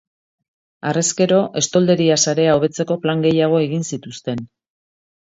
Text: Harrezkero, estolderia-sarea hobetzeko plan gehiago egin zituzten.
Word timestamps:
Harrezkero, 0.91 1.41
estolderia-sarea 1.61 2.55
hobetzeko 2.61 2.97
plan 3.05 3.21
gehiago 3.27 3.61
egin 3.67 3.87
zituzten. 3.91 4.43